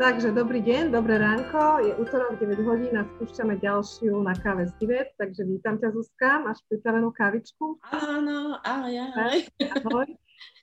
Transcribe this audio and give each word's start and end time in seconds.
Takže 0.00 0.32
dobrý 0.32 0.64
deň, 0.64 0.96
dobré 0.96 1.20
ránko. 1.20 1.84
Je 1.84 1.92
útorok 2.00 2.40
9 2.40 2.64
hodín 2.64 2.96
a 2.96 3.04
spúšťame 3.04 3.60
ďalšiu 3.60 4.16
na 4.24 4.32
káve 4.32 4.64
z 4.64 4.72
Divet. 4.80 5.12
Takže 5.20 5.44
vítam 5.44 5.76
ťa 5.76 5.92
Zuzka, 5.92 6.40
máš 6.40 6.64
pripravenú 6.72 7.12
kávičku? 7.12 7.76
Áno, 7.92 8.56
ahoj, 8.64 8.96
ahoj. 8.96 9.44
ahoj. 9.60 10.08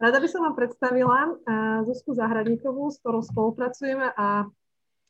Rada 0.01 0.17
by 0.17 0.25
som 0.25 0.41
vám 0.41 0.57
predstavila 0.57 1.37
Zuzku 1.85 2.17
Zahradníkovú, 2.17 2.89
s 2.89 2.97
ktorou 2.97 3.21
spolupracujeme 3.21 4.09
a 4.17 4.49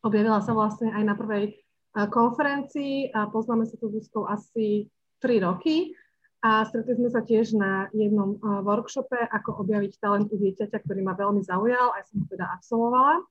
objavila 0.04 0.44
sa 0.44 0.52
vlastne 0.52 0.92
aj 0.92 1.04
na 1.08 1.16
prvej 1.16 1.64
konferencii 1.96 3.16
a 3.16 3.32
poznáme 3.32 3.64
sa 3.64 3.80
tu 3.80 3.88
Zuzkou 3.96 4.28
asi 4.28 4.92
3 5.24 5.40
roky 5.40 5.96
a 6.44 6.68
stretli 6.68 7.00
sme 7.00 7.08
sa 7.16 7.24
tiež 7.24 7.56
na 7.56 7.88
jednom 7.96 8.36
workshope, 8.44 9.24
ako 9.32 9.64
objaviť 9.64 10.04
talent 10.04 10.28
u 10.28 10.36
dieťaťa, 10.36 10.84
ktorý 10.84 11.00
ma 11.00 11.16
veľmi 11.16 11.48
zaujal, 11.48 11.96
aj 11.96 12.12
som 12.12 12.20
ho 12.20 12.28
teda 12.28 12.44
absolvovala. 12.60 13.24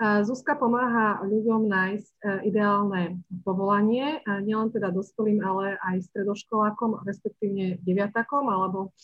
Zuzka 0.00 0.56
pomáha 0.56 1.20
ľuďom 1.28 1.68
nájsť 1.68 2.14
e, 2.24 2.48
ideálne 2.48 3.20
povolanie, 3.44 4.24
nielen 4.24 4.72
teda 4.72 4.88
dospelým, 4.88 5.44
ale 5.44 5.76
aj 5.76 6.08
stredoškolákom, 6.08 7.04
respektívne 7.04 7.76
deviatakom 7.84 8.48
alebo 8.48 8.96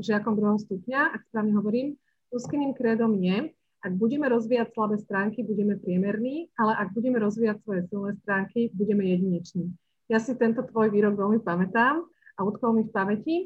žiakom 0.00 0.38
druhého 0.38 0.56
stupňa, 0.62 1.18
ak 1.18 1.20
správne 1.28 1.52
hovorím. 1.58 1.88
Zuzkyným 2.32 2.72
krédom 2.72 3.14
je, 3.20 3.52
ak 3.84 3.92
budeme 4.00 4.26
rozvíjať 4.26 4.72
slabé 4.72 4.96
stránky, 4.98 5.44
budeme 5.44 5.76
priemerní, 5.76 6.48
ale 6.56 6.72
ak 6.80 6.96
budeme 6.96 7.20
rozvíjať 7.20 7.60
svoje 7.62 7.80
silné 7.92 8.16
stránky, 8.24 8.72
budeme 8.72 9.04
jedineční. 9.04 9.70
Ja 10.08 10.18
si 10.18 10.32
tento 10.34 10.64
tvoj 10.64 10.88
výrok 10.88 11.14
veľmi 11.20 11.44
pamätám 11.44 12.02
a 12.34 12.40
utkol 12.42 12.74
mi 12.74 12.82
v 12.88 12.92
pamäti 12.92 13.36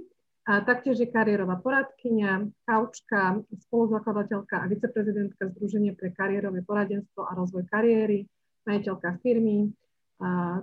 a 0.48 0.64
taktiež 0.64 0.96
je 0.96 1.12
kariérová 1.12 1.60
poradkynia, 1.60 2.48
kaučka, 2.64 3.44
spoluzakladateľka 3.68 4.64
a 4.64 4.68
viceprezidentka 4.72 5.52
Združenia 5.52 5.92
pre 5.92 6.08
kariérové 6.08 6.64
poradenstvo 6.64 7.20
a 7.28 7.36
rozvoj 7.36 7.68
kariéry, 7.68 8.24
majiteľka 8.64 9.20
firmy, 9.20 9.68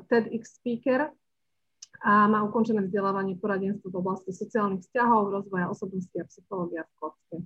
TEDx 0.09 0.57
speaker 0.57 1.13
a 2.01 2.25
má 2.25 2.41
ukončené 2.41 2.81
vzdelávanie 2.81 3.37
poradenstvo 3.37 3.93
v 3.93 3.99
oblasti 4.01 4.33
sociálnych 4.33 4.89
vzťahov, 4.89 5.29
rozvoja 5.29 5.69
osobnosti 5.69 6.17
a 6.17 6.25
psychológia 6.33 6.81
v 6.89 6.93
Kocke. 6.97 7.37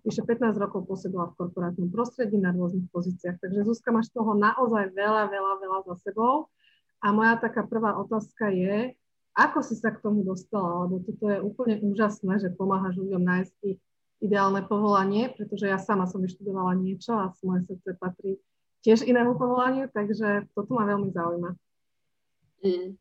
Vyše 0.00 0.24
15 0.24 0.56
rokov 0.56 0.88
pôsobila 0.88 1.28
v 1.28 1.44
korporátnom 1.44 1.92
prostredí 1.92 2.40
na 2.40 2.56
rôznych 2.56 2.88
pozíciách. 2.88 3.36
Takže 3.36 3.68
Zuzka, 3.68 3.92
máš 3.92 4.08
toho 4.08 4.32
naozaj 4.32 4.96
veľa, 4.96 5.28
veľa, 5.28 5.52
veľa 5.60 5.78
za 5.92 6.08
sebou. 6.08 6.48
A 7.04 7.12
moja 7.12 7.36
taká 7.36 7.68
prvá 7.68 8.00
otázka 8.00 8.48
je, 8.48 8.96
ako 9.32 9.64
si 9.64 9.74
sa 9.76 9.92
k 9.92 10.02
tomu 10.04 10.24
dostala? 10.24 10.84
Lebo 10.84 11.00
toto 11.00 11.24
je 11.28 11.38
úplne 11.40 11.80
úžasné, 11.80 12.40
že 12.40 12.52
pomáhaš 12.52 13.00
ľuďom 13.00 13.22
nájsť 13.24 13.54
ich 13.64 13.80
ideálne 14.22 14.62
povolanie, 14.62 15.32
pretože 15.34 15.66
ja 15.66 15.80
sama 15.82 16.06
som 16.06 16.22
vyštudovala 16.22 16.78
niečo 16.78 17.16
a 17.16 17.34
moje 17.42 17.66
srdce 17.66 17.98
patrí 17.98 18.38
tiež 18.86 19.02
inému 19.06 19.34
povolaniu, 19.38 19.90
takže 19.90 20.46
toto 20.54 20.74
ma 20.74 20.86
veľmi 20.86 21.10
zaujíma. 21.10 21.50
Mm. 22.62 22.94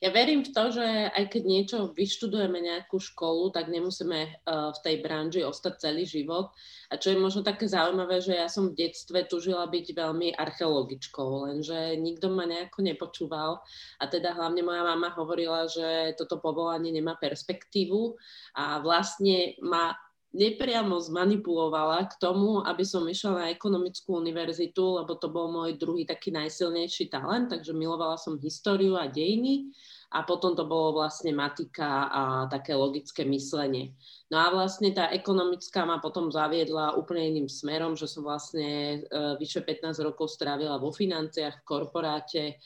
Ja 0.00 0.14
verím 0.14 0.46
v 0.46 0.54
to, 0.54 0.70
že 0.72 0.86
aj 1.12 1.24
keď 1.28 1.42
niečo 1.44 1.78
vyštudujeme 1.92 2.56
nejakú 2.62 3.02
školu, 3.02 3.50
tak 3.52 3.68
nemusíme 3.68 4.46
uh, 4.46 4.70
v 4.72 4.78
tej 4.80 4.96
branži 5.04 5.42
ostať 5.44 5.74
celý 5.76 6.08
život. 6.08 6.54
A 6.88 6.96
čo 6.96 7.12
je 7.12 7.20
možno 7.20 7.44
také 7.44 7.68
zaujímavé, 7.68 8.22
že 8.24 8.38
ja 8.38 8.48
som 8.48 8.72
v 8.72 8.78
detstve 8.78 9.28
tužila 9.28 9.68
byť 9.68 9.86
veľmi 9.92 10.38
archeologičkou, 10.38 11.50
lenže 11.50 12.00
nikto 12.00 12.32
ma 12.32 12.48
nejako 12.48 12.80
nepočúval. 12.80 13.60
A 14.00 14.04
teda 14.08 14.32
hlavne 14.38 14.64
moja 14.64 14.86
mama 14.86 15.12
hovorila, 15.12 15.68
že 15.68 16.16
toto 16.16 16.40
povolanie 16.40 16.94
nemá 16.94 17.18
perspektívu 17.20 18.16
a 18.56 18.80
vlastne 18.80 19.58
ma 19.60 19.92
nepriamo 20.36 21.00
zmanipulovala 21.00 22.04
k 22.12 22.14
tomu, 22.20 22.60
aby 22.60 22.84
som 22.84 23.08
išla 23.08 23.32
na 23.32 23.46
ekonomickú 23.48 24.20
univerzitu, 24.20 25.00
lebo 25.00 25.16
to 25.16 25.32
bol 25.32 25.48
môj 25.48 25.80
druhý 25.80 26.04
taký 26.04 26.28
najsilnejší 26.36 27.08
talent, 27.08 27.48
takže 27.48 27.72
milovala 27.72 28.20
som 28.20 28.36
históriu 28.36 29.00
a 29.00 29.08
dejiny 29.08 29.72
a 30.08 30.24
potom 30.24 30.56
to 30.56 30.64
bolo 30.64 30.96
vlastne 30.96 31.36
matika 31.36 32.08
a 32.08 32.22
také 32.48 32.72
logické 32.72 33.28
myslenie. 33.28 33.92
No 34.32 34.40
a 34.40 34.48
vlastne 34.48 34.92
tá 34.96 35.12
ekonomická 35.12 35.84
ma 35.84 36.00
potom 36.00 36.32
zaviedla 36.32 36.96
úplne 36.96 37.28
iným 37.28 37.48
smerom, 37.48 37.92
že 37.92 38.08
som 38.08 38.24
vlastne 38.24 39.04
e, 39.04 39.36
vyše 39.36 39.60
15 39.60 40.00
rokov 40.00 40.32
strávila 40.32 40.80
vo 40.80 40.92
financiách, 40.92 41.60
v 41.60 41.66
korporáte 41.68 42.56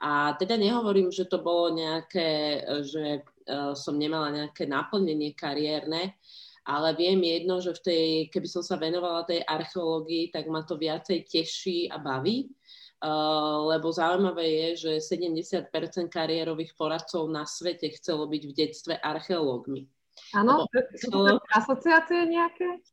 a 0.00 0.32
teda 0.36 0.60
nehovorím, 0.60 1.12
že 1.12 1.28
to 1.28 1.40
bolo 1.40 1.72
nejaké, 1.72 2.60
e, 2.60 2.84
že 2.84 3.04
e, 3.16 3.20
som 3.76 3.96
nemala 3.96 4.32
nejaké 4.32 4.68
naplnenie 4.68 5.32
kariérne, 5.32 6.20
ale 6.64 6.92
viem 6.96 7.20
jedno, 7.20 7.58
že 7.60 7.72
v 7.76 7.80
tej, 7.80 8.06
keby 8.28 8.48
som 8.48 8.60
sa 8.60 8.76
venovala 8.76 9.24
tej 9.24 9.40
archeológii, 9.44 10.28
tak 10.32 10.46
ma 10.46 10.60
to 10.62 10.76
viacej 10.76 11.24
teší 11.24 11.88
a 11.88 11.96
baví, 11.96 12.52
uh, 13.00 13.64
lebo 13.72 13.88
zaujímavé 13.88 14.44
je, 14.44 14.68
že 15.00 15.16
70% 15.16 15.72
kariérových 16.12 16.76
poradcov 16.76 17.26
na 17.32 17.48
svete 17.48 17.88
chcelo 17.96 18.28
byť 18.28 18.42
v 18.44 18.52
detstve 18.52 18.94
archeológmi. 19.00 19.88
Áno, 20.36 20.68
sú 20.94 21.08
to 21.08 21.40
asociácie 21.56 22.28
nejaké? 22.28 22.84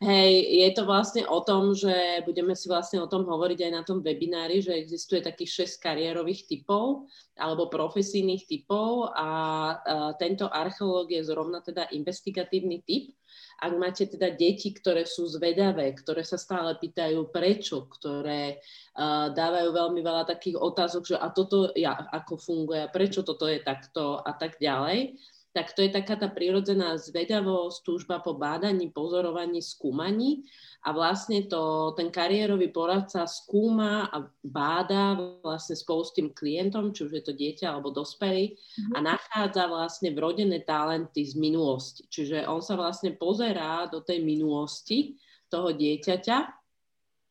Hej, 0.00 0.32
je 0.66 0.68
to 0.72 0.82
vlastne 0.88 1.22
o 1.28 1.40
tom, 1.44 1.76
že 1.76 2.24
budeme 2.24 2.56
si 2.56 2.66
vlastne 2.66 2.98
o 3.04 3.10
tom 3.10 3.28
hovoriť 3.28 3.58
aj 3.68 3.72
na 3.72 3.82
tom 3.84 4.00
webinári, 4.00 4.64
že 4.64 4.72
existuje 4.72 5.20
takých 5.20 5.68
6 5.68 5.84
kariérových 5.84 6.48
typov 6.48 7.06
alebo 7.36 7.68
profesijných 7.68 8.48
typov 8.48 9.12
a 9.12 9.28
uh, 9.76 10.12
tento 10.16 10.48
archeológ 10.48 11.12
je 11.12 11.22
zrovna 11.22 11.60
teda 11.60 11.92
investigatívny 11.92 12.80
typ. 12.88 13.12
Ak 13.60 13.72
máte 13.76 14.08
teda 14.08 14.32
deti, 14.32 14.72
ktoré 14.72 15.04
sú 15.04 15.28
zvedavé, 15.28 15.92
ktoré 15.92 16.24
sa 16.24 16.40
stále 16.40 16.76
pýtajú 16.80 17.28
prečo, 17.28 17.84
ktoré 17.88 18.60
uh, 18.96 19.28
dávajú 19.32 19.68
veľmi 19.76 20.00
veľa 20.00 20.24
takých 20.24 20.56
otázok, 20.56 21.02
že 21.12 21.16
a 21.20 21.28
toto 21.28 21.72
ja, 21.76 22.08
ako 22.12 22.40
funguje, 22.40 22.88
prečo 22.88 23.20
toto 23.20 23.44
je 23.44 23.60
takto? 23.60 24.16
a 24.26 24.32
tak 24.32 24.58
ďalej, 24.58 25.16
tak 25.56 25.72
to 25.72 25.80
je 25.80 25.88
taká 25.88 26.20
tá 26.20 26.28
prírodzená 26.28 27.00
zvedavosť, 27.00 27.80
túžba 27.80 28.20
po 28.20 28.36
bádaní, 28.36 28.92
pozorovaní, 28.92 29.64
skúmaní 29.64 30.44
a 30.84 30.92
vlastne 30.92 31.48
to, 31.48 31.96
ten 31.96 32.12
kariérový 32.12 32.68
poradca 32.68 33.24
skúma 33.24 34.04
a 34.12 34.28
báda 34.44 35.16
vlastne 35.40 35.72
spolu 35.72 36.04
s 36.04 36.12
tým 36.12 36.28
klientom, 36.36 36.92
či 36.92 37.08
už 37.08 37.12
je 37.16 37.24
to 37.24 37.32
dieťa 37.32 37.72
alebo 37.72 37.88
dospelý 37.88 38.52
mm-hmm. 38.52 38.92
a 38.92 38.98
nachádza 39.00 39.64
vlastne 39.64 40.12
vrodené 40.12 40.60
talenty 40.60 41.24
z 41.24 41.40
minulosti. 41.40 42.04
Čiže 42.04 42.44
on 42.44 42.60
sa 42.60 42.76
vlastne 42.76 43.16
pozerá 43.16 43.88
do 43.88 44.04
tej 44.04 44.20
minulosti 44.20 45.16
toho 45.48 45.72
dieťaťa, 45.72 46.38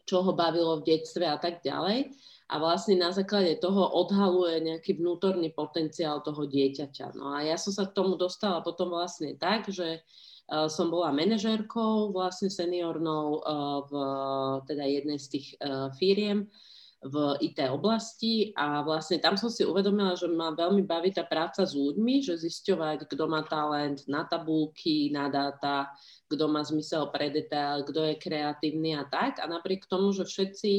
čo 0.01 0.25
ho 0.25 0.33
bavilo 0.33 0.81
v 0.81 0.97
detstve 0.97 1.29
a 1.29 1.37
tak 1.37 1.61
ďalej 1.61 2.09
a 2.45 2.61
vlastne 2.61 3.01
na 3.01 3.09
základe 3.09 3.57
toho 3.57 3.89
odhaluje 4.05 4.61
nejaký 4.61 5.01
vnútorný 5.01 5.49
potenciál 5.49 6.21
toho 6.21 6.45
dieťaťa. 6.45 7.17
No 7.17 7.33
a 7.33 7.41
ja 7.41 7.57
som 7.57 7.73
sa 7.73 7.89
k 7.89 7.95
tomu 7.97 8.21
dostala 8.21 8.61
potom 8.61 8.93
vlastne 8.93 9.33
tak, 9.33 9.65
že 9.73 10.05
uh, 10.53 10.69
som 10.69 10.93
bola 10.93 11.09
manažérkou 11.09 12.13
vlastne 12.13 12.53
seniornou 12.53 13.41
uh, 13.41 13.81
v 13.89 13.93
teda 14.69 14.85
jednej 14.85 15.17
z 15.17 15.27
tých 15.33 15.47
uh, 15.57 15.89
firiem 15.97 16.45
v 17.05 17.37
IT 17.37 17.61
oblasti 17.69 18.49
a 18.57 18.81
vlastne 18.81 19.21
tam 19.21 19.37
som 19.37 19.53
si 19.53 19.61
uvedomila, 19.61 20.17
že 20.17 20.25
ma 20.25 20.49
veľmi 20.57 20.81
baví 20.89 21.13
tá 21.13 21.21
práca 21.21 21.61
s 21.61 21.77
ľuďmi, 21.77 22.25
že 22.25 22.41
zisťovať, 22.41 23.05
kto 23.05 23.29
má 23.29 23.45
talent 23.45 24.01
na 24.09 24.25
tabulky, 24.25 25.13
na 25.13 25.29
dáta, 25.29 25.93
kto 26.25 26.49
má 26.49 26.65
zmysel 26.65 27.13
pre 27.13 27.29
detail, 27.29 27.85
kto 27.85 28.09
je 28.09 28.15
kreatívny 28.17 28.97
a 28.97 29.05
tak. 29.05 29.37
A 29.37 29.45
napriek 29.45 29.85
tomu, 29.85 30.17
že 30.17 30.25
všetci 30.25 30.71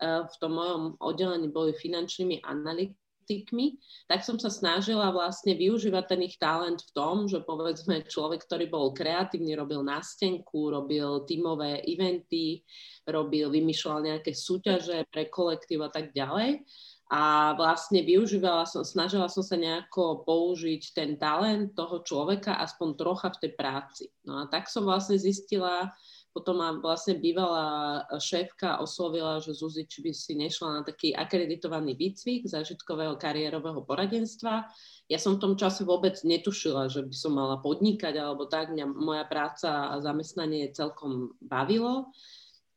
uh, 0.00 0.24
v 0.24 0.34
tom 0.40 0.56
mojom 0.56 0.82
oddelení 1.04 1.52
boli 1.52 1.76
finančnými 1.76 2.40
analytikami, 2.40 3.03
praktikmi, 3.24 3.80
tak 4.04 4.20
som 4.20 4.36
sa 4.36 4.52
snažila 4.52 5.08
vlastne 5.08 5.56
využívať 5.56 6.04
ten 6.04 6.20
ich 6.28 6.36
talent 6.36 6.84
v 6.84 6.92
tom, 6.92 7.24
že 7.24 7.40
povedzme 7.40 8.04
človek, 8.04 8.44
ktorý 8.44 8.68
bol 8.68 8.92
kreatívny, 8.92 9.56
robil 9.56 9.80
nástenku, 9.80 10.68
robil 10.68 11.24
tímové 11.24 11.80
eventy, 11.88 12.60
robil, 13.08 13.48
vymýšľal 13.48 14.04
nejaké 14.04 14.36
súťaže 14.36 15.08
pre 15.08 15.32
kolektív 15.32 15.88
a 15.88 15.90
tak 15.90 16.12
ďalej. 16.12 16.68
A 17.12 17.52
vlastne 17.56 18.00
využívala 18.00 18.64
som, 18.64 18.80
snažila 18.84 19.28
som 19.28 19.44
sa 19.44 19.56
nejako 19.56 20.24
použiť 20.24 20.96
ten 20.96 21.16
talent 21.20 21.76
toho 21.76 22.00
človeka 22.04 22.60
aspoň 22.60 22.88
trocha 22.96 23.28
v 23.32 23.40
tej 23.44 23.52
práci. 23.56 24.04
No 24.24 24.40
a 24.40 24.48
tak 24.48 24.68
som 24.68 24.88
vlastne 24.88 25.20
zistila, 25.20 25.92
potom 26.34 26.58
ma 26.58 26.74
vlastne 26.74 27.14
bývalá 27.22 28.02
šéfka 28.18 28.82
oslovila, 28.82 29.38
že 29.38 29.54
Zuzi, 29.54 29.86
či 29.86 30.02
by 30.02 30.10
si 30.10 30.34
nešla 30.34 30.68
na 30.68 30.82
taký 30.82 31.14
akreditovaný 31.14 31.94
výcvik 31.94 32.50
zážitkového 32.50 33.14
kariérového 33.14 33.86
poradenstva. 33.86 34.66
Ja 35.06 35.18
som 35.22 35.38
v 35.38 35.42
tom 35.46 35.54
čase 35.54 35.86
vôbec 35.86 36.18
netušila, 36.26 36.90
že 36.90 37.06
by 37.06 37.14
som 37.14 37.38
mala 37.38 37.62
podnikať 37.62 38.18
alebo 38.18 38.50
tak. 38.50 38.74
Mňa 38.74 38.86
moja 38.90 39.22
práca 39.30 39.94
a 39.94 40.02
zamestnanie 40.02 40.74
celkom 40.74 41.38
bavilo, 41.38 42.10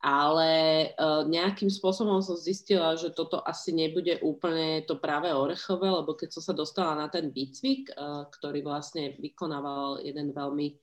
ale 0.05 0.53
uh, 0.93 1.25
nejakým 1.25 1.73
spôsobom 1.73 2.21
som 2.21 2.37
zistila, 2.37 2.93
že 2.93 3.09
toto 3.09 3.41
asi 3.41 3.73
nebude 3.73 4.21
úplne 4.21 4.85
to 4.85 5.01
práve 5.01 5.33
orechové, 5.33 5.89
lebo 5.89 6.13
keď 6.13 6.37
som 6.37 6.43
sa 6.45 6.53
dostala 6.53 6.93
na 6.93 7.09
ten 7.09 7.33
výcvik, 7.33 7.89
uh, 7.97 8.29
ktorý 8.29 8.61
vlastne 8.61 9.17
vykonával 9.17 10.05
jeden 10.05 10.29
veľmi 10.29 10.77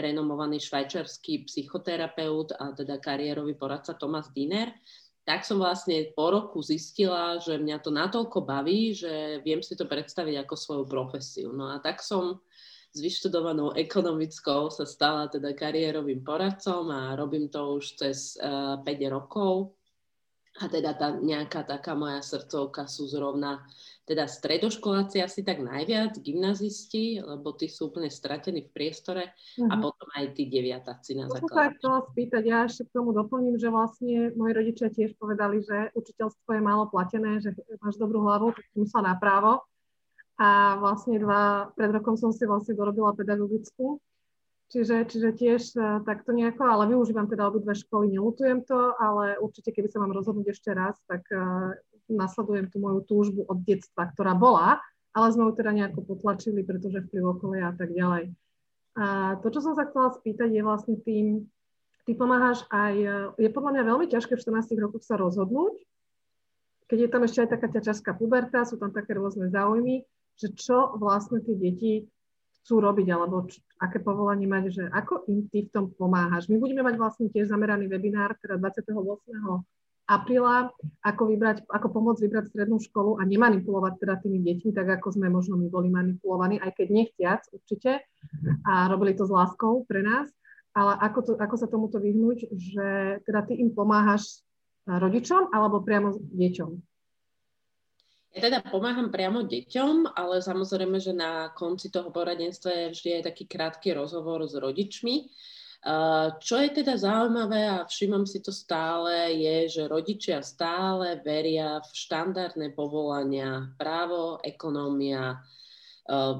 renomovaný 0.00 0.62
švajčarský 0.62 1.48
psychoterapeut 1.48 2.54
a 2.54 2.72
teda 2.72 2.98
kariérový 3.02 3.58
poradca 3.58 3.94
Thomas 3.94 4.30
Diner, 4.32 4.70
tak 5.28 5.44
som 5.44 5.60
vlastne 5.60 6.08
po 6.16 6.32
roku 6.32 6.64
zistila, 6.64 7.36
že 7.36 7.60
mňa 7.60 7.76
to 7.84 7.92
natoľko 7.92 8.48
baví, 8.48 8.96
že 8.96 9.44
viem 9.44 9.60
si 9.60 9.76
to 9.76 9.84
predstaviť 9.84 10.40
ako 10.40 10.54
svoju 10.56 10.84
profesiu. 10.88 11.52
No 11.52 11.68
a 11.68 11.76
tak 11.84 12.00
som 12.00 12.40
s 12.88 12.98
vyštudovanou 13.04 13.76
ekonomickou 13.76 14.72
sa 14.72 14.88
stala 14.88 15.28
teda 15.28 15.52
kariérovým 15.52 16.24
poradcom 16.24 16.88
a 16.88 17.12
robím 17.12 17.52
to 17.52 17.76
už 17.76 18.00
cez 18.00 18.40
uh, 18.40 18.80
eh, 18.80 19.04
5 19.04 19.14
rokov. 19.14 19.76
A 20.58 20.66
teda 20.66 20.96
tá 20.96 21.14
nejaká 21.14 21.62
taká 21.62 21.92
moja 21.92 22.18
srdcovka 22.18 22.88
sú 22.88 23.06
zrovna 23.06 23.62
teda 24.08 24.24
stredoškoláci 24.24 25.20
asi 25.20 25.44
tak 25.44 25.60
najviac, 25.60 26.16
gymnazisti, 26.16 27.20
lebo 27.20 27.52
tí 27.52 27.68
sú 27.68 27.92
úplne 27.92 28.08
stratení 28.08 28.64
v 28.64 28.72
priestore 28.72 29.36
uh-huh. 29.36 29.68
a 29.68 29.74
mhm. 29.76 29.82
potom 29.84 30.08
aj 30.16 30.24
tí 30.32 30.48
deviatáci 30.48 31.20
na 31.20 31.28
základe. 31.28 31.44
To 31.44 31.60
sa 31.60 31.66
chcela 31.76 32.00
spýtať, 32.08 32.42
ja 32.48 32.58
ešte 32.64 32.88
k 32.88 32.94
tomu 32.96 33.12
doplním, 33.12 33.60
že 33.60 33.68
vlastne 33.68 34.32
moji 34.32 34.52
rodičia 34.56 34.88
tiež 34.88 35.20
povedali, 35.20 35.60
že 35.60 35.92
učiteľstvo 35.92 36.48
je 36.56 36.62
málo 36.64 36.88
platené, 36.88 37.44
že 37.44 37.52
máš 37.84 38.00
dobrú 38.00 38.24
hlavu, 38.24 38.56
tak 38.56 38.64
som 38.72 38.88
sa 38.88 39.12
právo. 39.20 39.60
A 40.38 40.78
vlastne 40.78 41.18
dva, 41.18 41.74
pred 41.74 41.90
rokom 41.90 42.14
som 42.14 42.30
si 42.30 42.46
vlastne 42.46 42.72
dorobila 42.72 43.10
pedagogickú, 43.10 43.98
Čiže, 44.68 45.08
čiže 45.08 45.30
tiež 45.32 45.62
uh, 45.80 46.04
takto 46.04 46.36
nejako, 46.36 46.60
ale 46.68 46.92
využívam 46.92 47.24
teda 47.24 47.48
obidve 47.48 47.72
školy, 47.72 48.12
nelutujem 48.12 48.60
to, 48.68 48.92
ale 49.00 49.40
určite, 49.40 49.72
keby 49.72 49.88
sa 49.88 50.04
mám 50.04 50.12
rozhodnúť 50.12 50.52
ešte 50.52 50.76
raz, 50.76 50.92
tak 51.08 51.24
uh, 51.32 51.72
nasledujem 52.14 52.70
tú 52.72 52.80
moju 52.80 53.04
túžbu 53.04 53.44
od 53.48 53.60
detstva, 53.64 54.08
ktorá 54.12 54.32
bola, 54.32 54.80
ale 55.12 55.26
sme 55.34 55.48
ju 55.48 55.52
teda 55.56 55.72
nejako 55.74 56.04
potlačili, 56.04 56.62
pretože 56.62 57.04
vplyv 57.08 57.24
okolia 57.36 57.72
a 57.72 57.74
tak 57.74 57.90
ďalej. 57.90 58.32
A 58.98 59.36
to, 59.42 59.48
čo 59.50 59.60
som 59.62 59.74
sa 59.78 59.86
chcela 59.86 60.10
spýtať, 60.14 60.50
je 60.50 60.62
vlastne 60.62 60.96
tým, 61.02 61.46
ty 62.06 62.12
pomáhaš 62.14 62.66
aj, 62.72 62.94
je 63.38 63.48
podľa 63.50 63.70
mňa 63.78 63.82
veľmi 63.84 64.06
ťažké 64.10 64.34
v 64.34 64.42
14 64.42 64.74
rokoch 64.78 65.04
sa 65.06 65.18
rozhodnúť, 65.18 65.78
keď 66.88 66.98
je 67.04 67.08
tam 67.12 67.22
ešte 67.22 67.38
aj 67.44 67.48
taká 67.52 67.68
ťažká 67.68 68.10
puberta, 68.16 68.64
sú 68.64 68.80
tam 68.80 68.90
také 68.90 69.12
rôzne 69.12 69.52
záujmy, 69.52 70.08
že 70.40 70.48
čo 70.56 70.96
vlastne 70.96 71.44
tie 71.44 71.52
deti 71.52 71.92
chcú 72.64 72.80
robiť, 72.80 73.06
alebo 73.12 73.44
č- 73.44 73.60
aké 73.76 74.00
povolanie 74.00 74.48
mať, 74.48 74.64
že 74.72 74.84
ako 74.88 75.28
im 75.28 75.46
ty 75.52 75.68
v 75.68 75.72
tom 75.72 75.92
pomáhaš. 75.92 76.48
My 76.48 76.56
budeme 76.56 76.80
mať 76.80 76.96
vlastne 76.96 77.26
tiež 77.28 77.52
zameraný 77.52 77.92
webinár, 77.92 78.34
teda 78.40 78.56
28 78.56 78.98
apríla, 80.08 80.72
ako, 81.04 81.22
vybrať, 81.28 81.68
ako 81.68 81.86
pomôcť 81.92 82.24
vybrať 82.24 82.44
strednú 82.48 82.80
školu 82.80 83.20
a 83.20 83.28
nemanipulovať 83.28 84.00
teda 84.00 84.14
tými 84.24 84.40
deťmi, 84.40 84.70
tak 84.72 84.88
ako 84.98 85.20
sme 85.20 85.28
možno 85.28 85.60
my 85.60 85.68
boli 85.68 85.92
manipulovaní, 85.92 86.56
aj 86.56 86.72
keď 86.80 86.88
nechtiac 86.88 87.40
určite 87.52 88.08
a 88.64 88.88
robili 88.88 89.12
to 89.12 89.28
s 89.28 89.32
láskou 89.32 89.84
pre 89.84 90.00
nás, 90.00 90.32
ale 90.72 90.96
ako, 90.96 91.18
to, 91.20 91.32
ako 91.36 91.56
sa 91.60 91.68
tomuto 91.68 92.00
vyhnúť, 92.00 92.38
že 92.56 92.88
teda 93.28 93.44
ty 93.44 93.60
im 93.60 93.76
pomáhaš 93.76 94.40
rodičom 94.88 95.52
alebo 95.52 95.84
priamo 95.84 96.16
deťom? 96.16 96.70
Ja 98.36 98.40
teda 98.44 98.60
pomáham 98.64 99.08
priamo 99.08 99.44
deťom, 99.44 100.12
ale 100.12 100.44
samozrejme, 100.44 101.00
že 101.00 101.16
na 101.16 101.52
konci 101.52 101.88
toho 101.88 102.12
poradenstva 102.12 102.70
je 102.70 102.92
vždy 102.92 103.08
aj 103.20 103.22
taký 103.32 103.44
krátky 103.48 103.96
rozhovor 103.96 104.44
s 104.44 104.56
rodičmi. 104.56 105.28
Čo 106.42 106.54
je 106.58 106.70
teda 106.74 106.98
zaujímavé 106.98 107.70
a 107.70 107.86
všímam 107.86 108.26
si 108.26 108.42
to 108.42 108.50
stále, 108.50 109.30
je, 109.30 109.78
že 109.78 109.82
rodičia 109.86 110.42
stále 110.42 111.22
veria 111.22 111.78
v 111.78 111.90
štandardné 111.94 112.74
povolania, 112.74 113.70
právo, 113.78 114.42
ekonómia, 114.42 115.38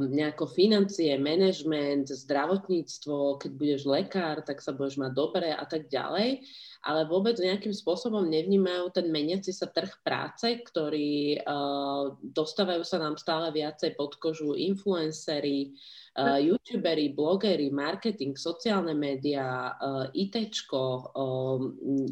nejako 0.01 0.49
financie, 0.49 1.15
management, 1.21 2.11
zdravotníctvo, 2.11 3.39
keď 3.39 3.51
budeš 3.53 3.83
lekár, 3.87 4.43
tak 4.43 4.59
sa 4.59 4.75
budeš 4.75 4.99
mať 4.99 5.13
dobre 5.15 5.55
a 5.55 5.63
tak 5.69 5.87
ďalej 5.87 6.43
ale 6.79 7.11
vôbec 7.11 7.35
nejakým 7.35 7.75
spôsobom 7.75 8.23
nevnímajú 8.31 8.95
ten 8.95 9.11
meniaci 9.11 9.51
sa 9.51 9.67
trh 9.67 9.91
práce, 10.07 10.47
ktorý 10.47 11.43
uh, 11.43 12.15
dostávajú 12.23 12.87
sa 12.87 13.03
nám 13.03 13.19
stále 13.19 13.51
viacej 13.51 13.99
pod 13.99 14.15
kožu 14.23 14.55
influencery, 14.55 15.75
uh, 16.15 16.39
youtuberi, 16.39 17.11
blogery, 17.11 17.75
marketing, 17.75 18.39
sociálne 18.39 18.95
médiá, 18.95 19.75
uh, 19.75 20.07
ITčko, 20.15 20.83
uh, 21.13 21.59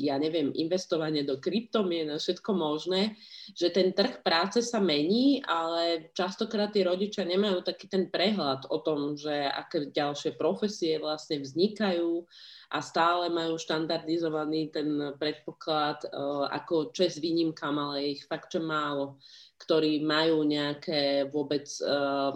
ja 0.02 0.18
neviem, 0.18 0.50
investovanie 0.58 1.22
do 1.22 1.38
kryptomien 1.38 2.10
a 2.10 2.18
všetko 2.18 2.50
možné, 2.50 3.14
že 3.54 3.70
ten 3.70 3.94
trh 3.94 4.26
práce 4.26 4.66
sa 4.66 4.82
mení, 4.82 5.46
ale 5.46 6.10
častokrát 6.10 6.74
tí 6.74 6.82
rodičia 6.82 7.22
nemajú 7.22 7.62
taký 7.62 7.86
ten 7.86 8.10
prehľad 8.10 8.66
o 8.66 8.82
tom, 8.82 9.14
že 9.14 9.46
aké 9.46 9.94
ďalšie 9.94 10.34
profesie 10.34 10.98
vlastne 10.98 11.38
vznikajú, 11.38 12.26
a 12.70 12.78
stále 12.82 13.30
majú 13.30 13.54
štandardizovaný 13.58 14.74
ten 14.74 14.88
predpoklad, 15.16 16.06
uh, 16.10 16.50
ako 16.50 16.90
čes 16.90 17.22
výnimkám, 17.22 17.76
ale 17.78 18.18
ich 18.18 18.26
fakt, 18.26 18.50
že 18.50 18.58
málo, 18.58 19.18
ktorí 19.62 20.02
majú 20.02 20.42
nejaké 20.42 21.30
vôbec 21.30 21.66
uh, 21.86 22.34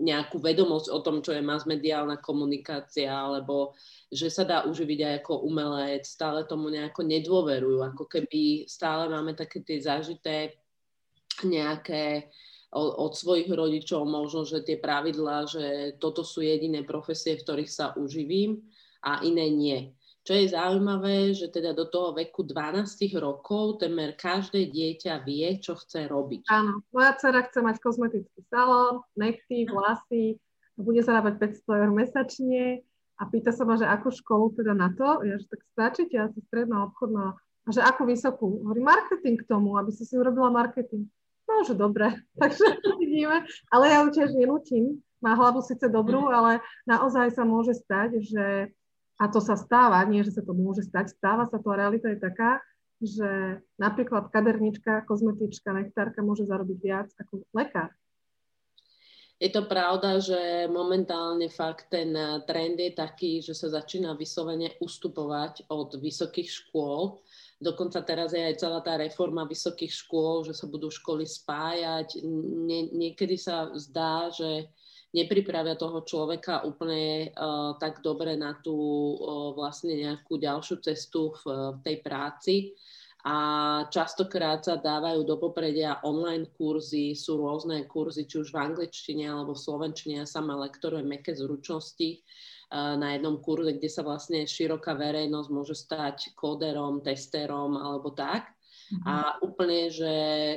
nejakú 0.00 0.40
vedomosť 0.40 0.88
o 0.88 0.98
tom, 1.04 1.20
čo 1.20 1.36
je 1.36 1.44
masmediálna 1.44 2.18
komunikácia, 2.24 3.12
alebo 3.12 3.76
že 4.08 4.32
sa 4.32 4.48
dá 4.48 4.64
uživiť 4.64 5.00
aj 5.04 5.14
ako 5.22 5.44
umelec, 5.44 6.08
stále 6.08 6.48
tomu 6.48 6.72
nejako 6.72 7.04
nedôverujú, 7.04 7.84
ako 7.84 8.04
keby 8.08 8.64
stále 8.64 9.12
máme 9.12 9.36
také 9.36 9.60
tie 9.60 9.78
zažité 9.78 10.56
nejaké 11.44 12.32
od 12.70 13.12
svojich 13.18 13.50
rodičov 13.50 14.06
možno, 14.06 14.46
že 14.46 14.62
tie 14.62 14.78
pravidlá, 14.78 15.50
že 15.50 15.64
toto 15.98 16.22
sú 16.22 16.38
jediné 16.38 16.86
profesie, 16.86 17.34
v 17.34 17.42
ktorých 17.42 17.70
sa 17.70 17.86
uživím 17.98 18.62
a 19.02 19.26
iné 19.26 19.50
nie. 19.50 19.78
Čo 20.20 20.36
je 20.36 20.52
zaujímavé, 20.52 21.32
že 21.32 21.48
teda 21.48 21.72
do 21.72 21.88
toho 21.88 22.12
veku 22.12 22.44
12 22.44 22.86
rokov 23.18 23.80
temer 23.80 24.14
každé 24.14 24.68
dieťa 24.68 25.24
vie, 25.24 25.58
čo 25.58 25.74
chce 25.74 26.06
robiť. 26.06 26.46
Áno, 26.52 26.84
moja 26.92 27.16
dcera 27.16 27.42
chce 27.48 27.58
mať 27.64 27.76
kozmetický 27.80 28.40
salón, 28.52 29.00
nechty, 29.16 29.64
vlasy, 29.64 30.36
bude 30.76 31.00
zarábať 31.00 31.64
500 31.64 31.80
eur 31.82 31.90
mesačne 31.90 32.84
a 33.16 33.22
pýta 33.26 33.50
sa 33.50 33.64
ma, 33.64 33.80
že 33.80 33.88
akú 33.88 34.12
školu 34.12 34.60
teda 34.60 34.76
na 34.76 34.92
to. 34.92 35.24
Ja, 35.24 35.40
že 35.40 35.48
tak 35.48 35.60
stačíte, 35.72 36.16
asi 36.20 36.38
stredná 36.46 36.88
obchodná. 36.88 37.34
A 37.64 37.68
že 37.72 37.80
akú 37.84 38.08
vysokú? 38.08 38.64
Hovorí 38.64 38.80
marketing 38.80 39.40
k 39.40 39.48
tomu, 39.48 39.76
aby 39.76 39.92
si 39.92 40.04
si 40.04 40.16
urobila 40.16 40.52
marketing. 40.52 41.08
No, 41.50 41.66
že 41.66 41.74
dobre, 41.74 42.14
takže 42.40 42.78
vidíme. 43.02 43.42
Ale 43.74 43.90
ja 43.90 44.06
ju 44.06 44.14
tiež 44.14 44.30
nenutím. 44.38 45.02
Má 45.18 45.34
hlavu 45.36 45.60
síce 45.60 45.84
dobrú, 45.90 46.30
ale 46.32 46.64
naozaj 46.88 47.36
sa 47.36 47.44
môže 47.44 47.76
stať, 47.76 48.24
že, 48.24 48.72
a 49.20 49.28
to 49.28 49.42
sa 49.42 49.52
stáva, 49.58 50.00
nie, 50.08 50.24
že 50.24 50.32
sa 50.32 50.40
to 50.40 50.56
môže 50.56 50.88
stať, 50.88 51.12
stáva 51.12 51.44
sa 51.44 51.60
to 51.60 51.68
a 51.68 51.76
realita 51.76 52.08
je 52.08 52.16
taká, 52.16 52.56
že 53.04 53.60
napríklad 53.76 54.32
kadernička, 54.32 55.04
kozmetička, 55.04 55.76
nektárka 55.76 56.24
môže 56.24 56.48
zarobiť 56.48 56.78
viac 56.80 57.08
ako 57.20 57.44
lekár. 57.52 57.92
Je 59.40 59.48
to 59.48 59.64
pravda, 59.64 60.20
že 60.20 60.68
momentálne 60.68 61.48
fakt 61.48 61.88
ten 61.88 62.12
trend 62.44 62.76
je 62.76 62.92
taký, 62.92 63.40
že 63.40 63.56
sa 63.56 63.72
začína 63.72 64.12
vyslovene 64.12 64.76
ustupovať 64.84 65.64
od 65.72 65.96
vysokých 65.96 66.48
škôl 66.48 67.24
Dokonca 67.60 68.00
teraz 68.00 68.32
je 68.32 68.40
aj 68.40 68.56
celá 68.56 68.80
tá 68.80 68.96
reforma 68.96 69.44
vysokých 69.44 69.92
škôl, 69.92 70.48
že 70.48 70.56
sa 70.56 70.64
budú 70.64 70.88
školy 70.88 71.28
spájať. 71.28 72.24
Nie, 72.64 72.88
niekedy 72.88 73.36
sa 73.36 73.68
zdá, 73.76 74.32
že 74.32 74.72
nepripravia 75.12 75.76
toho 75.76 76.00
človeka 76.00 76.64
úplne 76.64 77.28
uh, 77.36 77.76
tak 77.76 78.00
dobre 78.00 78.32
na 78.40 78.56
tú 78.64 78.72
uh, 78.72 79.52
vlastne 79.52 79.92
nejakú 79.92 80.40
ďalšiu 80.40 80.80
cestu 80.80 81.36
v, 81.44 81.76
v 81.76 81.78
tej 81.84 81.96
práci. 82.00 82.54
A 83.20 83.36
častokrát 83.92 84.64
sa 84.64 84.80
dávajú 84.80 85.28
do 85.28 85.36
popredia 85.36 86.00
online 86.08 86.48
kurzy, 86.56 87.12
sú 87.12 87.36
rôzne 87.36 87.84
kurzy, 87.84 88.24
či 88.24 88.40
už 88.40 88.56
v 88.56 88.72
angličtine 88.72 89.28
alebo 89.28 89.52
v 89.52 89.60
slovenčine. 89.60 90.24
Ja 90.24 90.24
sama 90.24 90.56
lektorujem 90.56 91.04
meké 91.04 91.36
zručnosti 91.36 92.24
na 92.70 93.18
jednom 93.18 93.42
kurze, 93.42 93.74
kde 93.74 93.90
sa 93.90 94.06
vlastne 94.06 94.46
široká 94.46 94.94
verejnosť 94.94 95.48
môže 95.50 95.74
stať 95.74 96.38
kóderom, 96.38 97.02
testerom 97.02 97.74
alebo 97.74 98.14
tak. 98.14 98.54
Mm-hmm. 98.90 99.06
A 99.06 99.14
úplne, 99.46 99.86
že 99.86 100.14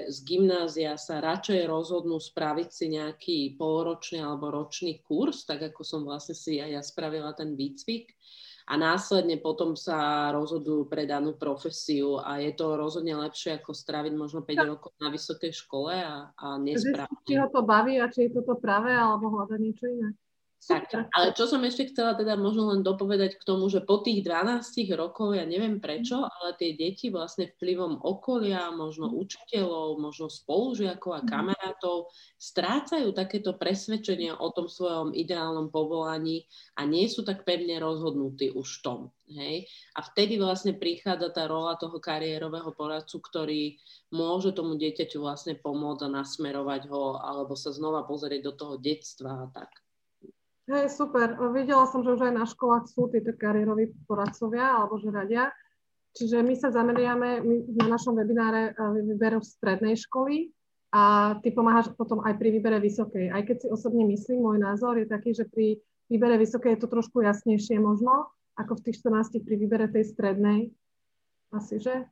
z 0.09 0.17
gymnázia 0.25 0.97
sa 0.97 1.21
radšej 1.21 1.69
rozhodnú 1.69 2.17
spraviť 2.17 2.69
si 2.69 2.85
nejaký 2.89 3.37
polročný 3.61 4.25
alebo 4.25 4.49
ročný 4.49 5.05
kurz, 5.05 5.45
tak 5.45 5.61
ako 5.69 5.85
som 5.85 6.01
vlastne 6.01 6.33
si 6.33 6.57
aj 6.57 6.69
ja 6.73 6.81
spravila 6.81 7.37
ten 7.37 7.53
výcvik. 7.53 8.09
A 8.63 8.79
následne 8.79 9.43
potom 9.43 9.75
sa 9.75 10.31
rozhodujú 10.31 10.87
pre 10.87 11.03
danú 11.03 11.35
profesiu 11.35 12.23
a 12.23 12.39
je 12.39 12.55
to 12.55 12.79
rozhodne 12.79 13.11
lepšie 13.11 13.59
ako 13.59 13.75
straviť 13.75 14.13
možno 14.15 14.39
5 14.39 14.55
ja. 14.55 14.63
rokov 14.63 14.91
na 15.03 15.11
vysokej 15.11 15.51
škole 15.51 15.91
a, 15.91 16.31
a 16.31 16.47
nespraviť. 16.63 17.27
Či 17.27 17.35
ho 17.43 17.47
to 17.51 17.61
baví 17.67 17.99
a 17.99 18.07
či 18.07 18.31
je 18.31 18.39
toto 18.39 18.55
práve 18.55 18.95
alebo 18.95 19.35
hľadať 19.35 19.59
niečo 19.59 19.85
iné. 19.91 20.15
Tak, 20.63 20.95
ale 21.11 21.35
čo 21.35 21.43
som 21.43 21.59
ešte 21.67 21.91
chcela 21.91 22.15
teda 22.15 22.39
možno 22.39 22.71
len 22.71 22.87
dopovedať 22.87 23.35
k 23.35 23.43
tomu, 23.43 23.67
že 23.67 23.83
po 23.83 23.99
tých 23.99 24.23
12 24.23 24.63
rokoch, 24.95 25.35
ja 25.35 25.43
neviem 25.43 25.83
prečo, 25.83 26.23
ale 26.23 26.55
tie 26.55 26.71
deti 26.71 27.11
vlastne 27.11 27.51
vplyvom 27.51 27.99
okolia, 27.99 28.71
možno 28.71 29.11
učiteľov, 29.11 29.99
možno 29.99 30.31
spolužiakov 30.31 31.11
a 31.19 31.21
mhm. 31.21 31.27
kamarátov 31.27 32.07
strácajú 32.39 33.11
takéto 33.11 33.59
presvedčenie 33.59 34.31
o 34.31 34.47
tom 34.55 34.71
svojom 34.71 35.11
ideálnom 35.11 35.67
povolaní 35.67 36.47
a 36.79 36.87
nie 36.87 37.11
sú 37.11 37.27
tak 37.27 37.43
pevne 37.43 37.83
rozhodnutí 37.83 38.55
už 38.55 38.79
v 38.79 38.81
tom. 38.83 38.99
Hej? 39.27 39.67
A 39.99 39.99
vtedy 39.99 40.39
vlastne 40.39 40.71
prichádza 40.79 41.27
tá 41.35 41.43
rola 41.43 41.75
toho 41.75 41.99
kariérového 41.99 42.71
poradcu, 42.71 43.19
ktorý 43.19 43.61
môže 44.15 44.55
tomu 44.55 44.79
dieťaťu 44.79 45.19
vlastne 45.19 45.59
pomôcť 45.59 46.07
a 46.07 46.13
nasmerovať 46.23 46.87
ho 46.87 47.19
alebo 47.19 47.59
sa 47.59 47.75
znova 47.75 48.07
pozrieť 48.07 48.47
do 48.47 48.53
toho 48.55 48.75
detstva 48.79 49.43
a 49.43 49.51
tak. 49.51 49.82
Hej, 50.63 50.95
super. 50.95 51.35
Videla 51.51 51.83
som, 51.91 52.07
že 52.07 52.15
už 52.15 52.23
aj 52.23 52.33
na 52.39 52.47
školách 52.47 52.87
sú 52.87 53.11
títo 53.11 53.35
kariéroví 53.35 53.91
poradcovia 54.07 54.79
alebo 54.79 54.95
že 54.95 55.11
radia. 55.11 55.51
Čiže 56.15 56.39
my 56.39 56.55
sa 56.55 56.71
zameriame 56.71 57.43
my 57.43 57.55
na 57.83 57.87
našom 57.91 58.15
webináre 58.15 58.71
eh, 58.71 58.75
výberu 59.03 59.43
strednej 59.43 59.99
školy 59.99 60.55
a 60.93 61.35
ty 61.41 61.51
pomáhaš 61.51 61.91
potom 61.97 62.21
aj 62.21 62.37
pri 62.37 62.53
výbere 62.53 62.79
vysokej. 62.79 63.33
Aj 63.33 63.43
keď 63.43 63.65
si 63.65 63.67
osobne 63.67 64.07
myslím, 64.07 64.45
môj 64.45 64.61
názor 64.61 64.95
je 65.01 65.09
taký, 65.09 65.35
že 65.35 65.49
pri 65.49 65.81
výbere 66.07 66.37
vysokej 66.37 66.77
je 66.77 66.81
to 66.85 66.87
trošku 66.87 67.25
jasnejšie 67.25 67.81
možno, 67.81 68.29
ako 68.55 68.77
v 68.77 68.83
tých 68.87 69.01
14 69.01 69.41
pri 69.41 69.55
výbere 69.57 69.89
tej 69.89 70.05
strednej. 70.05 70.71
Asi, 71.49 71.81
že? 71.81 72.07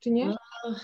Či 0.00 0.08
nie? 0.10 0.26
Uh, 0.32 0.80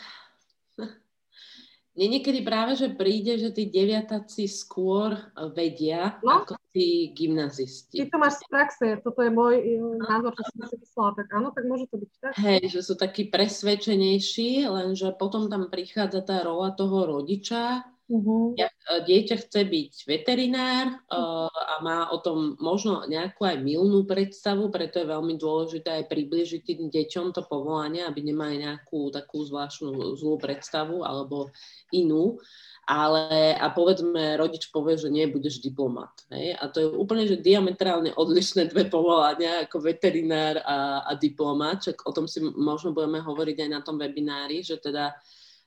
mne 1.92 2.06
niekedy 2.18 2.40
práve, 2.40 2.72
že 2.72 2.88
príde, 2.88 3.36
že 3.36 3.52
tí 3.52 3.68
deviataci 3.68 4.48
skôr 4.48 5.12
vedia, 5.52 6.16
no? 6.24 6.40
ako 6.40 6.56
tí 6.72 7.12
gymnazisti. 7.12 8.00
Ty 8.00 8.08
to 8.08 8.16
máš 8.16 8.40
z 8.40 8.44
praxe, 8.48 8.86
toto 9.04 9.20
je 9.20 9.28
môj 9.28 9.54
no. 9.76 10.00
názor, 10.00 10.32
čo 10.32 10.42
som 10.48 10.72
si 10.72 10.76
myslela, 10.80 11.10
tak 11.20 11.28
áno, 11.36 11.48
tak 11.52 11.64
môže 11.68 11.84
to 11.92 12.00
byť 12.00 12.10
tak. 12.16 12.32
Hej, 12.40 12.62
že 12.72 12.80
sú 12.80 12.94
takí 12.96 13.28
presvedčenejší, 13.28 14.64
lenže 14.72 15.12
potom 15.20 15.52
tam 15.52 15.68
prichádza 15.68 16.24
tá 16.24 16.40
rola 16.40 16.72
toho 16.72 17.04
rodiča, 17.04 17.84
Uh-huh. 18.12 18.52
Ja, 18.60 18.68
e, 18.68 19.08
dieťa 19.08 19.48
chce 19.48 19.64
byť 19.64 19.92
veterinár 20.04 21.00
uh, 21.08 21.48
a 21.48 21.80
má 21.80 22.12
o 22.12 22.20
tom 22.20 22.60
možno 22.60 23.08
nejakú 23.08 23.48
aj 23.48 23.64
milnú 23.64 24.04
predstavu, 24.04 24.68
preto 24.68 25.00
je 25.00 25.08
veľmi 25.08 25.40
dôležité 25.40 26.04
aj 26.04 26.12
približiť 26.12 26.60
tým 26.60 26.92
deťom 26.92 27.32
to 27.32 27.40
povolanie, 27.48 28.04
aby 28.04 28.20
nemali 28.20 28.68
nejakú 28.68 29.08
takú 29.08 29.40
zvláštnu 29.48 30.12
zlú 30.20 30.36
predstavu 30.36 31.08
alebo 31.08 31.48
inú. 31.88 32.36
Ale 32.82 33.54
a 33.56 33.70
povedzme, 33.70 34.34
rodič 34.36 34.68
povie, 34.68 34.98
že 34.98 35.06
nie, 35.06 35.30
budeš 35.30 35.62
diplomat. 35.62 36.12
Hej? 36.34 36.58
A 36.58 36.66
to 36.66 36.82
je 36.82 36.88
úplne 36.90 37.30
že 37.30 37.38
diametrálne 37.38 38.10
odlišné 38.12 38.74
dve 38.74 38.90
povolania, 38.90 39.64
ako 39.64 39.86
veterinár 39.86 40.60
a, 40.66 41.06
a 41.06 41.12
diplomat. 41.14 41.88
Čak 41.88 42.04
o 42.04 42.12
tom 42.12 42.26
si 42.26 42.42
možno 42.42 42.90
budeme 42.90 43.22
hovoriť 43.22 43.56
aj 43.56 43.70
na 43.70 43.80
tom 43.86 43.96
webinári, 43.96 44.66
že 44.66 44.82
teda 44.82 45.14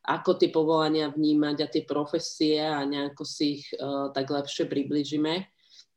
ako 0.05 0.37
tie 0.37 0.53
povolania 0.53 1.09
vnímať 1.09 1.57
a 1.65 1.67
tie 1.67 1.83
profesie 1.83 2.61
a 2.61 2.85
nejako 2.85 3.23
si 3.25 3.59
ich 3.59 3.65
uh, 3.75 4.13
tak 4.13 4.29
lepšie 4.29 4.69
približíme. 4.69 5.33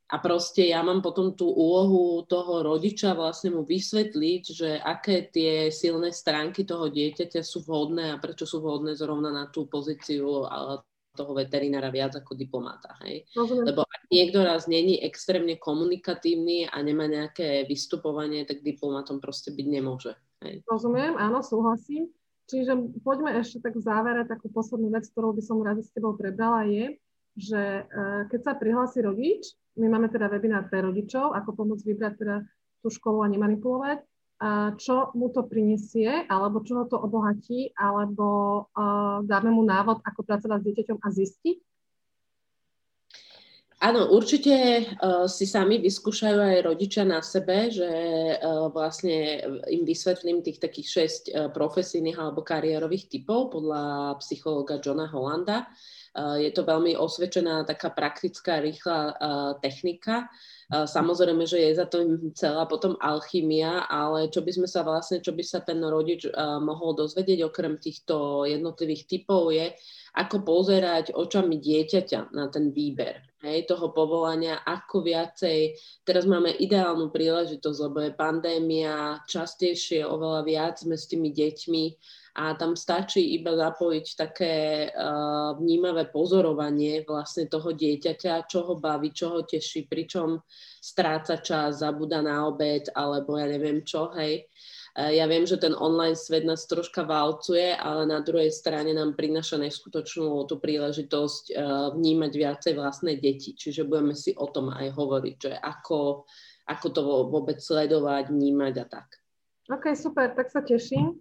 A 0.08 0.16
proste 0.24 0.72
ja 0.72 0.80
mám 0.80 1.04
potom 1.04 1.36
tú 1.36 1.52
úlohu 1.52 2.24
toho 2.24 2.64
rodiča 2.64 3.12
vlastne 3.12 3.52
mu 3.52 3.68
vysvetliť, 3.68 4.42
že 4.48 4.80
aké 4.80 5.28
tie 5.28 5.68
silné 5.68 6.16
stránky 6.16 6.64
toho 6.64 6.88
dieťaťa 6.88 7.44
sú 7.44 7.60
vhodné 7.68 8.16
a 8.16 8.20
prečo 8.20 8.48
sú 8.48 8.64
vhodné 8.64 8.96
zrovna 8.96 9.28
na 9.28 9.52
tú 9.52 9.68
pozíciu 9.68 10.48
ale 10.48 10.80
toho 11.18 11.34
veterinára 11.34 11.90
viac 11.90 12.14
ako 12.14 12.38
diplomáta. 12.38 12.94
Hej? 13.02 13.26
Lebo 13.36 13.82
ak 13.82 14.02
niekto 14.06 14.46
raz 14.46 14.70
není 14.70 15.02
extrémne 15.02 15.58
komunikatívny 15.58 16.70
a 16.70 16.78
nemá 16.78 17.10
nejaké 17.10 17.66
vystupovanie, 17.66 18.46
tak 18.46 18.62
diplomátom 18.62 19.18
proste 19.18 19.50
byť 19.50 19.66
nemôže. 19.66 20.14
Hej? 20.46 20.62
Rozumiem, 20.70 21.18
áno, 21.18 21.42
súhlasím. 21.42 22.14
Čiže 22.48 22.72
poďme 23.04 23.36
ešte 23.44 23.60
tak 23.60 23.76
v 23.76 23.84
závere, 23.84 24.24
takú 24.24 24.48
poslednú 24.48 24.88
vec, 24.88 25.04
ktorú 25.12 25.36
by 25.36 25.42
som 25.44 25.60
rada 25.60 25.84
s 25.84 25.92
tebou 25.92 26.16
prebrala, 26.16 26.64
je, 26.64 26.96
že 27.36 27.84
uh, 27.84 28.24
keď 28.32 28.40
sa 28.40 28.52
prihlási 28.56 29.04
rodič, 29.04 29.52
my 29.76 29.86
máme 29.92 30.08
teda 30.08 30.32
webinár 30.32 30.66
pre 30.72 30.80
rodičov, 30.80 31.36
ako 31.36 31.54
pomôcť 31.54 31.84
vybrať 31.84 32.14
teda 32.18 32.36
tú 32.80 32.88
školu 32.88 33.20
a 33.20 33.28
nemanipulovať, 33.28 33.98
uh, 34.00 34.72
čo 34.80 35.12
mu 35.12 35.28
to 35.28 35.44
prinesie, 35.44 36.24
alebo 36.24 36.64
čo 36.64 36.82
ho 36.82 36.84
to 36.88 36.96
obohatí, 36.96 37.76
alebo 37.76 38.26
uh, 38.72 39.20
dáme 39.28 39.52
mu 39.52 39.60
návod, 39.62 40.00
ako 40.00 40.20
pracovať 40.24 40.58
s 40.58 40.66
dieťaťom 40.72 40.98
a 41.04 41.08
zistiť, 41.12 41.56
Áno, 43.78 44.10
určite 44.10 44.50
uh, 44.98 45.30
si 45.30 45.46
sami 45.46 45.78
vyskúšajú 45.78 46.38
aj 46.42 46.66
rodičia 46.66 47.06
na 47.06 47.22
sebe, 47.22 47.70
že 47.70 47.86
uh, 48.34 48.66
vlastne 48.74 49.38
im 49.70 49.86
vysvetlím 49.86 50.42
tých 50.42 50.58
takých 50.58 50.88
šesť 50.90 51.22
uh, 51.30 51.34
profesijných 51.54 52.18
alebo 52.18 52.42
kariérových 52.42 53.06
typov 53.06 53.54
podľa 53.54 54.18
psychologa 54.18 54.82
Johna 54.82 55.06
Hollanda. 55.06 55.70
Uh, 56.10 56.42
je 56.42 56.50
to 56.50 56.66
veľmi 56.66 56.98
osvedčená 56.98 57.70
taká 57.70 57.94
praktická, 57.94 58.58
rýchla 58.58 59.14
uh, 59.14 59.14
technika. 59.62 60.26
Uh, 60.74 60.82
samozrejme, 60.82 61.46
že 61.46 61.62
je 61.62 61.78
za 61.78 61.86
to 61.86 62.02
celá 62.34 62.66
potom 62.66 62.98
alchymia, 62.98 63.86
ale 63.86 64.26
čo 64.26 64.42
by 64.42 64.58
sme 64.58 64.66
sa 64.66 64.82
vlastne, 64.82 65.22
čo 65.22 65.30
by 65.30 65.46
sa 65.46 65.62
ten 65.62 65.78
rodič 65.78 66.26
uh, 66.26 66.58
mohol 66.58 66.98
dozvedieť 66.98 67.46
okrem 67.46 67.78
týchto 67.78 68.42
jednotlivých 68.42 69.06
typov 69.06 69.54
je, 69.54 69.70
ako 70.18 70.42
pozerať 70.42 71.14
očami 71.14 71.62
dieťaťa 71.62 72.34
na 72.34 72.50
ten 72.50 72.74
výber 72.74 73.27
hej, 73.42 73.70
toho 73.70 73.94
povolania, 73.94 74.62
ako 74.66 75.06
viacej. 75.06 75.78
Teraz 76.02 76.26
máme 76.26 76.50
ideálnu 76.58 77.10
príležitosť, 77.14 77.78
lebo 77.86 77.98
je 78.02 78.12
pandémia, 78.18 79.22
častejšie 79.30 80.02
oveľa 80.02 80.42
viac 80.42 80.74
sme 80.82 80.98
s 80.98 81.06
tými 81.06 81.30
deťmi 81.30 81.84
a 82.38 82.54
tam 82.54 82.78
stačí 82.78 83.34
iba 83.34 83.50
zapojiť 83.58 84.06
také 84.14 84.54
uh, 84.94 85.58
vnímavé 85.58 86.06
pozorovanie 86.06 87.02
vlastne 87.02 87.50
toho 87.50 87.74
dieťaťa, 87.74 88.46
čo 88.46 88.62
ho 88.62 88.74
baví, 88.78 89.10
čo 89.10 89.34
ho 89.34 89.40
teší, 89.42 89.90
pričom 89.90 90.38
stráca 90.78 91.42
čas, 91.42 91.82
zabúda 91.82 92.22
na 92.22 92.46
obed 92.46 92.86
alebo 92.94 93.34
ja 93.34 93.46
neviem 93.50 93.82
čo, 93.82 94.14
hej. 94.14 94.46
Ja 94.98 95.30
viem, 95.30 95.46
že 95.46 95.62
ten 95.62 95.78
online 95.78 96.18
svet 96.18 96.42
nás 96.42 96.66
troška 96.66 97.06
valcuje, 97.06 97.70
ale 97.70 98.02
na 98.02 98.18
druhej 98.18 98.50
strane 98.50 98.90
nám 98.90 99.14
prináša 99.14 99.54
neskutočnú 99.54 100.42
tú 100.50 100.58
príležitosť 100.58 101.44
eh, 101.54 101.56
vnímať 101.94 102.32
viacej 102.34 102.72
vlastné 102.74 103.22
deti. 103.22 103.54
Čiže 103.54 103.86
budeme 103.86 104.18
si 104.18 104.34
o 104.34 104.50
tom 104.50 104.74
aj 104.74 104.90
hovoriť, 104.90 105.36
že 105.38 105.52
ako, 105.54 106.26
ako 106.66 106.86
to 106.90 107.00
vôbec 107.30 107.62
sledovať, 107.62 108.34
vnímať 108.34 108.74
a 108.82 108.86
tak. 108.90 109.06
OK, 109.70 109.94
super, 109.94 110.34
tak 110.34 110.50
sa 110.50 110.66
teším. 110.66 111.14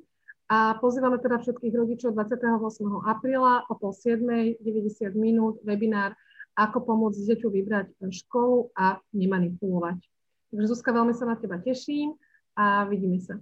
A 0.50 0.82
pozývame 0.82 1.22
teda 1.22 1.38
všetkých 1.38 1.76
rodičov 1.78 2.18
28. 2.18 2.82
apríla 3.06 3.70
o 3.70 3.78
pol 3.78 3.94
7. 3.94 4.58
90 4.58 5.14
minút 5.14 5.62
webinár 5.62 6.18
ako 6.58 6.82
pomôcť 6.82 7.30
deťu 7.30 7.54
vybrať 7.54 7.94
školu 8.10 8.74
a 8.74 8.98
nemanipulovať. 9.14 10.02
Takže 10.50 10.66
Zuzka, 10.66 10.90
veľmi 10.90 11.14
sa 11.14 11.30
na 11.30 11.38
teba 11.38 11.62
teším 11.62 12.18
a 12.58 12.84
vidíme 12.90 13.22
sa. 13.22 13.38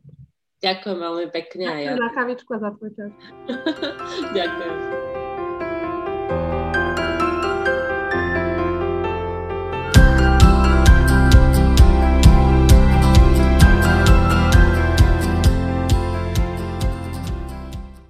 Ďakujem 0.60 0.98
veľmi 1.00 1.28
pekne. 1.32 1.66
Ďakujem 1.72 1.96
ja. 1.96 2.04
za 2.04 2.10
kavičku 2.12 2.50
a 2.52 2.60
za 2.60 2.70
tvoj 2.76 2.92
čas. 2.96 3.12
Ďakujem. 4.38 5.05